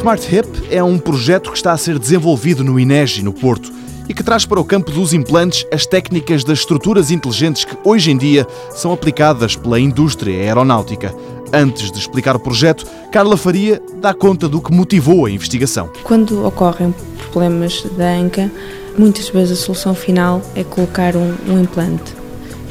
[0.00, 3.70] Smart Hip é um projeto que está a ser desenvolvido no INEGI, no Porto,
[4.08, 8.10] e que traz para o campo dos implantes as técnicas das estruturas inteligentes que hoje
[8.10, 11.14] em dia são aplicadas pela indústria aeronáutica.
[11.52, 15.90] Antes de explicar o projeto, Carla Faria dá conta do que motivou a investigação.
[16.02, 16.94] Quando ocorrem
[17.30, 18.50] problemas da anca,
[18.96, 22.14] muitas vezes a solução final é colocar um, um implante.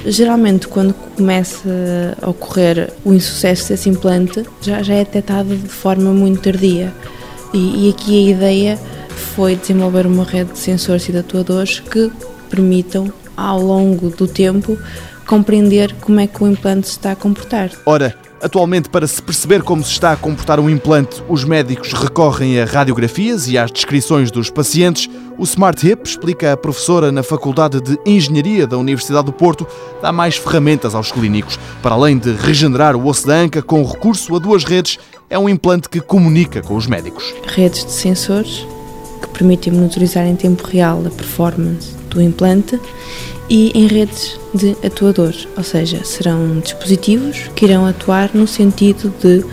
[0.03, 6.11] Geralmente, quando começa a ocorrer o insucesso desse implante, já, já é detectado de forma
[6.11, 6.91] muito tardia.
[7.53, 8.79] E, e aqui a ideia
[9.35, 12.11] foi desenvolver uma rede de sensores e de atuadores que
[12.49, 14.77] permitam, ao longo do tempo,
[15.25, 17.69] compreender como é que o implante se está a comportar.
[17.85, 22.59] Ora, Atualmente, para se perceber como se está a comportar um implante, os médicos recorrem
[22.59, 25.09] a radiografias e às descrições dos pacientes.
[25.37, 29.67] O Smart Hip, explica a professora na Faculdade de Engenharia da Universidade do Porto,
[30.01, 31.59] dá mais ferramentas aos clínicos.
[31.81, 34.97] Para além de regenerar o osso da anca com recurso a duas redes,
[35.29, 37.33] é um implante que comunica com os médicos.
[37.45, 38.65] Redes de sensores
[39.21, 42.79] que permitem monitorizar em tempo real a performance do implante
[43.49, 49.43] e em redes de atuadores, ou seja, serão dispositivos que irão atuar no sentido de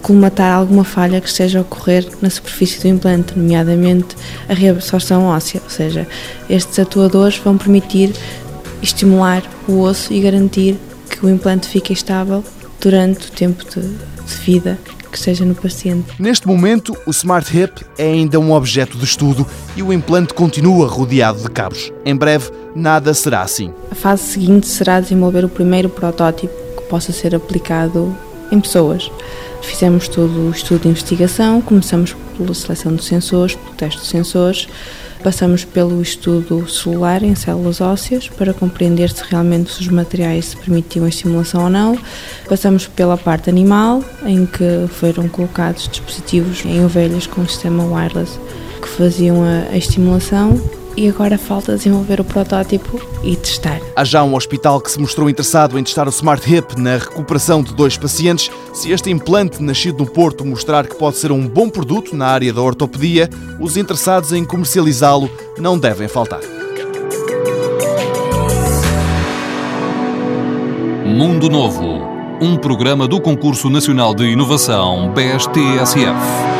[0.00, 4.16] colmatar alguma falha que esteja a ocorrer na superfície do implante, nomeadamente
[4.48, 6.06] a reabsorção óssea, ou seja,
[6.48, 8.12] estes atuadores vão permitir
[8.82, 10.76] estimular o osso e garantir
[11.08, 12.44] que o implante fique estável
[12.80, 14.78] durante o tempo de, de vida
[15.14, 16.12] que esteja no paciente.
[16.18, 20.88] Neste momento, o Smart Hip é ainda um objeto de estudo e o implante continua
[20.88, 21.92] rodeado de cabos.
[22.04, 23.72] Em breve, nada será assim.
[23.92, 28.14] A fase seguinte será desenvolver o primeiro protótipo que possa ser aplicado
[28.54, 29.10] em pessoas.
[29.62, 34.68] Fizemos todo o estudo de investigação, começamos pela seleção de sensores, pelo teste de sensores,
[35.24, 41.06] Passamos pelo estudo celular em células ósseas para compreender se realmente os materiais se permitiam
[41.06, 41.98] a estimulação ou não.
[42.46, 48.38] Passamos pela parte animal, em que foram colocados dispositivos em ovelhas com sistema wireless
[48.82, 50.60] que faziam a, a estimulação
[50.96, 53.80] e agora falta desenvolver o protótipo e testar.
[53.96, 57.62] Há já um hospital que se mostrou interessado em testar o Smart Hip na recuperação
[57.62, 58.50] de dois pacientes.
[58.72, 62.52] Se este implante nascido no Porto mostrar que pode ser um bom produto na área
[62.52, 63.28] da ortopedia,
[63.60, 66.40] os interessados em comercializá-lo não devem faltar.
[71.04, 72.02] Mundo Novo,
[72.40, 76.53] um programa do Concurso Nacional de Inovação BSTSF.